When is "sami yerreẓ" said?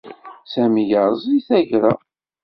0.51-1.23